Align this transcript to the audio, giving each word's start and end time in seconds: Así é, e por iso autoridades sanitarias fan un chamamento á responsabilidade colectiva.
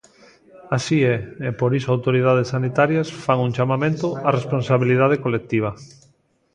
Así 0.77 0.97
é, 1.15 1.17
e 1.47 1.49
por 1.59 1.71
iso 1.79 1.89
autoridades 1.95 2.51
sanitarias 2.55 3.07
fan 3.23 3.39
un 3.47 3.51
chamamento 3.57 4.07
á 4.27 4.29
responsabilidade 4.39 5.21
colectiva. 5.25 5.71